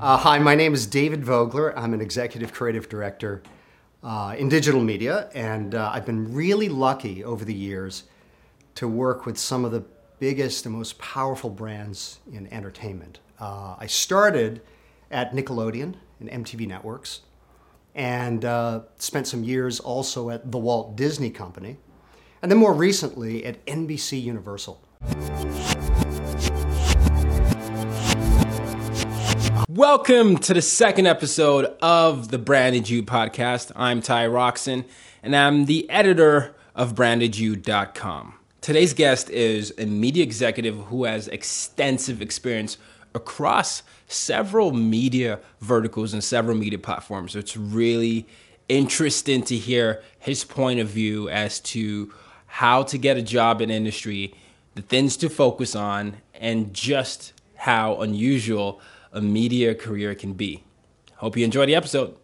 [0.00, 1.78] Uh, hi, my name is David Vogler.
[1.78, 3.42] I'm an executive creative director
[4.02, 8.04] uh, in digital media, and uh, I've been really lucky over the years
[8.76, 9.84] to work with some of the
[10.18, 13.20] biggest and most powerful brands in entertainment.
[13.38, 14.62] Uh, I started
[15.10, 17.20] at Nickelodeon and MTV Networks
[17.94, 21.76] and uh, spent some years also at the Walt Disney Company,
[22.40, 24.80] and then more recently at NBC Universal.
[29.76, 33.70] Welcome to the second episode of the Branded You podcast.
[33.76, 34.84] I'm Ty Roxon,
[35.22, 38.34] and I'm the editor of brandedu.com.
[38.60, 42.78] Today's guest is a media executive who has extensive experience
[43.14, 47.36] across several media verticals and several media platforms.
[47.36, 48.26] It's really
[48.68, 52.12] interesting to hear his point of view as to
[52.46, 54.34] how to get a job in industry,
[54.74, 58.80] the things to focus on, and just how unusual
[59.12, 60.62] a media career can be.
[61.16, 62.16] Hope you enjoy the episode.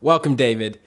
[0.00, 0.80] Welcome, David.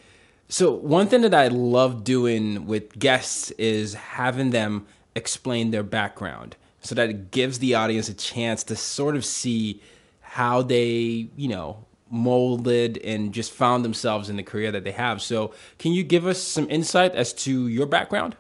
[0.47, 6.56] So, one thing that I love doing with guests is having them explain their background
[6.81, 9.81] so that it gives the audience a chance to sort of see
[10.22, 15.22] how they, you know, molded and just found themselves in the career that they have.
[15.22, 18.36] So, can you give us some insight as to your background?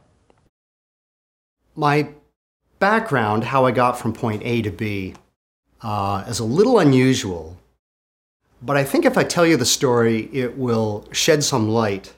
[1.75, 2.09] My
[2.85, 5.15] background, how I got from point A to B,
[5.81, 7.57] uh, is a little unusual,
[8.61, 12.13] but I think if I tell you the story, it will shed some light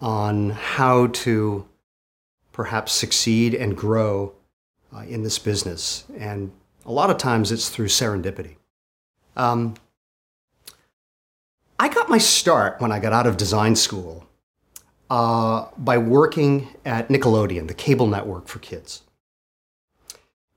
[0.00, 1.66] on how to
[2.52, 4.32] perhaps succeed and grow
[4.94, 6.04] uh, in this business.
[6.16, 6.52] And
[6.84, 8.54] a lot of times it's through serendipity.
[9.36, 9.74] Um,
[11.80, 14.24] I got my start when I got out of design school
[15.10, 19.02] uh, by working at Nickelodeon, the cable network for kids.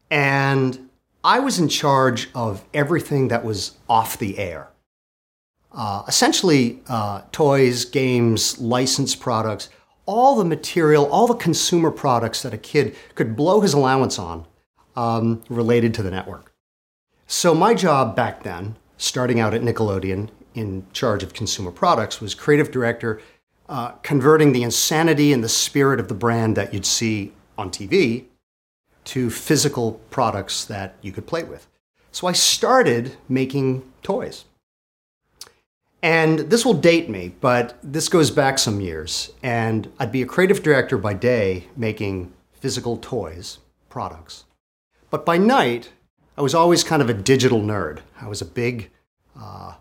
[0.09, 0.89] And
[1.23, 4.69] I was in charge of everything that was off the air.
[5.71, 9.69] Uh, essentially, uh, toys, games, licensed products,
[10.05, 14.45] all the material, all the consumer products that a kid could blow his allowance on
[14.95, 16.51] um, related to the network.
[17.27, 22.33] So, my job back then, starting out at Nickelodeon in charge of consumer products, was
[22.33, 23.21] creative director,
[23.67, 28.25] uh, converting the insanity and the spirit of the brand that you'd see on TV
[29.13, 31.67] to physical products that you could play with.
[32.11, 34.45] So, I started making toys.
[36.01, 39.31] And this will date me, but this goes back some years.
[39.43, 43.59] And I'd be a creative director by day making physical toys,
[43.89, 44.45] products.
[45.09, 45.91] But by night,
[46.37, 47.99] I was always kind of a digital nerd.
[48.21, 48.91] I was a big
[49.39, 49.73] uh,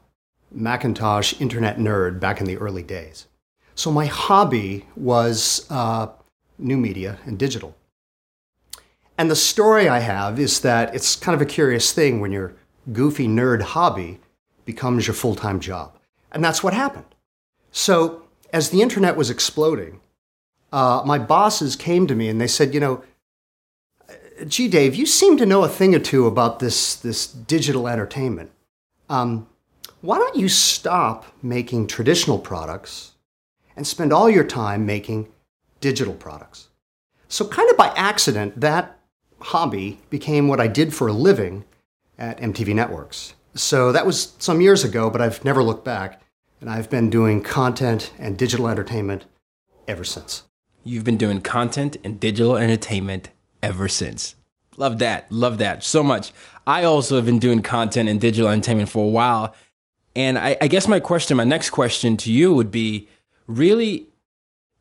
[0.50, 3.26] Macintosh internet nerd back in the early days.
[3.74, 6.08] So my hobby was uh,
[6.58, 7.76] new media and digital.
[9.18, 12.54] And the story I have is that it's kind of a curious thing when your
[12.92, 14.20] goofy nerd hobby
[14.64, 15.98] becomes your full time job.
[16.30, 17.14] And that's what happened.
[17.72, 20.00] So, as the internet was exploding,
[20.72, 23.02] uh, my bosses came to me and they said, you know,
[24.46, 28.52] gee, Dave, you seem to know a thing or two about this, this digital entertainment.
[29.08, 29.48] Um,
[30.00, 33.12] why don't you stop making traditional products
[33.76, 35.28] and spend all your time making
[35.80, 36.68] digital products?
[37.26, 38.97] So, kind of by accident, that
[39.40, 41.64] hobby became what I did for a living
[42.18, 43.34] at MTV Networks.
[43.54, 46.22] So that was some years ago, but I've never looked back.
[46.60, 49.24] And I've been doing content and digital entertainment
[49.86, 50.42] ever since.
[50.82, 53.30] You've been doing content and digital entertainment
[53.62, 54.34] ever since.
[54.76, 55.30] Love that.
[55.30, 56.32] Love that so much.
[56.66, 59.54] I also have been doing content and digital entertainment for a while.
[60.16, 63.08] And I, I guess my question, my next question to you would be
[63.46, 64.06] really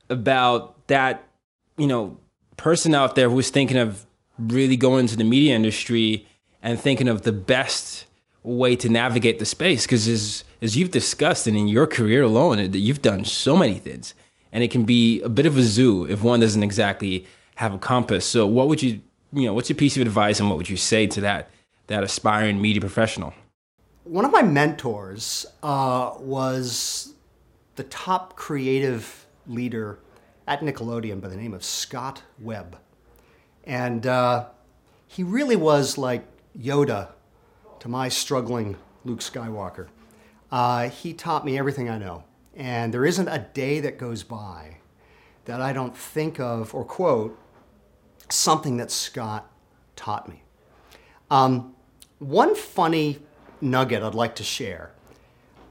[0.10, 1.27] about that,
[1.77, 2.18] you know,
[2.57, 4.06] person out there who's thinking of
[4.39, 6.28] really going into the media industry
[6.62, 8.06] and thinking of the best
[8.44, 9.86] way to navigate the space.
[9.86, 14.13] Because as as you've discussed and in your career alone you've done so many things.
[14.51, 17.78] And it can be a bit of a zoo if one doesn't exactly have a
[17.78, 18.25] compass.
[18.25, 19.01] So what would you
[19.34, 21.50] you know what's your piece of advice and what would you say to that
[21.88, 23.34] that aspiring media professional?
[24.04, 27.13] One of my mentors uh, was
[27.75, 30.00] the top creative leader
[30.48, 32.78] at nickelodeon by the name of scott webb
[33.68, 34.46] And uh,
[35.06, 36.25] he really was like
[36.58, 37.10] Yoda
[37.80, 39.88] to my struggling Luke Skywalker.
[40.50, 42.24] Uh, he taught me everything I know.
[42.56, 44.78] And there isn't a day that goes by
[45.46, 47.38] that I don't think of or quote
[48.30, 49.52] something that Scott
[49.98, 50.42] taught me.
[51.30, 51.75] Um,
[52.20, 53.20] one funny
[53.60, 54.92] nugget I'd like to share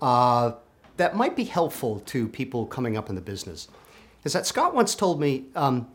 [0.02, 0.52] uh,
[0.98, 3.68] that might be helpful to people coming up in the business
[4.24, 5.88] is that Scott once told me, um,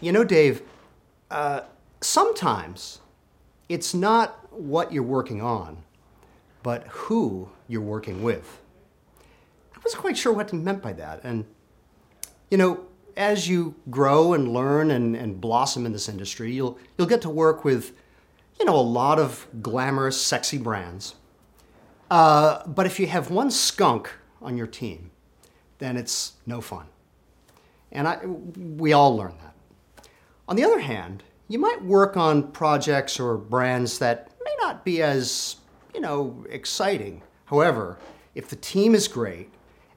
[0.00, 0.62] you know, Dave,
[2.00, 3.00] sometimes
[3.68, 5.82] it's not what you're working on,
[6.62, 8.60] but who you're working with.
[9.74, 11.20] I wasn't quite sure what he meant by that.
[11.24, 11.44] And,
[12.50, 12.86] you know,
[13.16, 17.30] as you grow and learn and, and blossom in this industry, you'll, you'll get to
[17.30, 17.96] work with,
[18.58, 21.14] you know, a lot of glamorous, sexy brands.
[22.10, 25.10] Uh, but if you have one skunk on your team,
[25.78, 26.86] then it's no fun.
[27.90, 29.54] And I, we all learn that.
[30.48, 35.02] On the other hand, you might work on projects or brands that may not be
[35.02, 35.56] as,
[35.92, 37.22] you know, exciting.
[37.46, 37.98] However,
[38.34, 39.50] if the team is great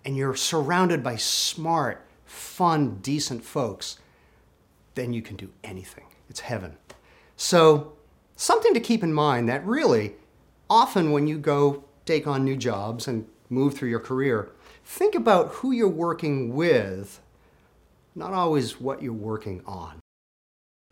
[0.03, 3.99] and you're surrounded by smart, fun, decent folks,
[4.95, 6.05] then you can do anything.
[6.29, 6.77] It's heaven.
[7.37, 7.93] So,
[8.35, 10.15] something to keep in mind that really,
[10.69, 14.49] often when you go take on new jobs and move through your career,
[14.83, 17.21] think about who you're working with,
[18.15, 19.99] not always what you're working on.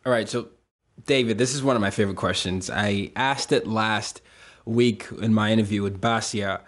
[0.07, 0.47] All right, so
[1.05, 2.69] David, this is one of my favorite questions.
[2.69, 4.21] I asked it last
[4.63, 6.61] week in my interview with Basia,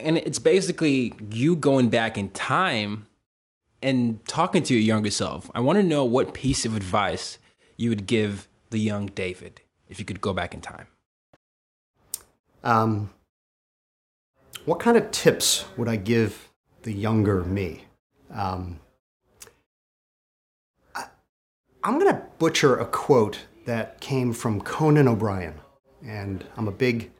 [0.00, 3.08] and it's basically you going back in time
[3.82, 5.50] and talking to your younger self.
[5.54, 7.36] I want to know what piece of advice
[7.76, 9.60] you would give the young David
[9.90, 10.86] if you could go back in time.
[12.64, 13.10] Um,
[14.64, 16.48] what kind of tips would I give
[16.84, 17.84] the younger me?
[18.32, 18.80] Um,
[21.84, 25.54] I'm going to butcher a quote that came from Conan O'Brien.
[26.04, 27.10] And I'm a big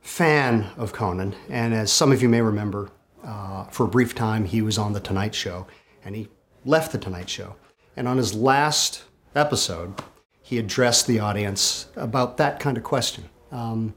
[0.00, 1.34] fan of Conan.
[1.48, 2.90] And as some of you may remember,
[3.24, 5.66] uh, for a brief time, he was on The Tonight Show,
[6.04, 6.28] and he
[6.64, 7.56] left The Tonight Show.
[7.96, 9.04] And on his last
[9.34, 9.94] episode,
[10.42, 13.28] he addressed the audience about that kind of question.
[13.50, 13.94] Um,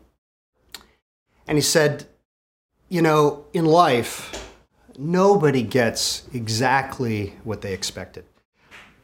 [1.47, 2.05] and he said,
[2.89, 4.53] You know, in life,
[4.97, 8.25] nobody gets exactly what they expected.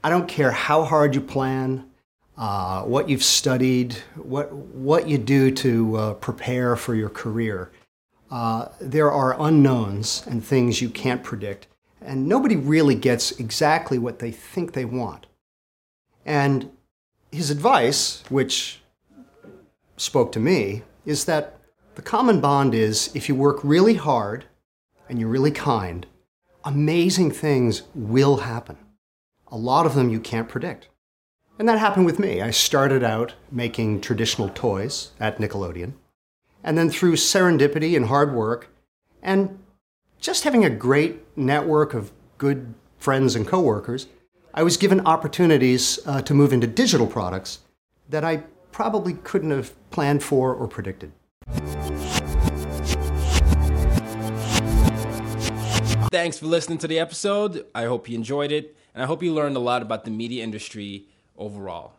[0.04, 1.90] I don't care how hard you plan,
[2.38, 7.72] uh, what you've studied, what, what you do to uh, prepare for your career.
[8.30, 11.68] Uh, there are unknowns and things you can't predict,
[12.02, 15.26] and nobody really gets exactly what they think they want.
[16.26, 16.72] And
[17.32, 18.82] his advice, which
[19.96, 21.60] spoke to me, is that
[21.96, 24.46] the common bond is if you work really hard
[25.10, 26.06] and you're really kind,
[26.64, 28.78] amazing things will happen.
[29.52, 30.90] A lot of them you can't predict.
[31.60, 32.42] And that happened with me.
[32.42, 35.94] I started out making traditional toys at Nickelodeon.
[36.64, 38.70] And then through serendipity and hard work,
[39.22, 39.60] and
[40.20, 44.08] just having a great network of good friends and coworkers,
[44.54, 47.60] I was given opportunities uh, to move into digital products
[48.10, 51.12] that I probably couldn't have planned for or predicted.
[56.10, 57.66] Thanks for listening to the episode.
[57.76, 60.44] I hope you enjoyed it, and I hope you learned a lot about the media
[60.44, 61.06] industry
[61.38, 61.96] overall.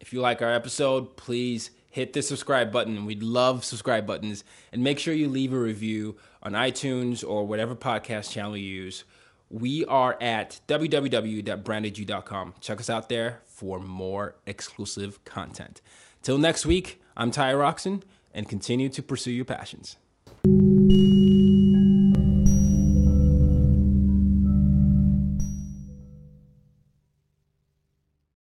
[0.00, 3.06] If you like our episode, please hit the subscribe button.
[3.06, 4.42] We'd love subscribe buttons.
[4.72, 9.04] And make sure you leave a review on iTunes or whatever podcast channel you use.
[9.48, 12.54] We are at www.brandedu.com.
[12.60, 15.80] Check us out there for more exclusive content.
[16.22, 18.02] Till next week, I'm Ty Roxon,
[18.34, 19.96] and continue to pursue your passions.